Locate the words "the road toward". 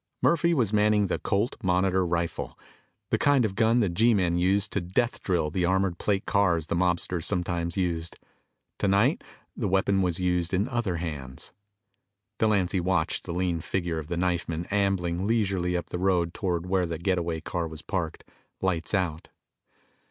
15.91-16.65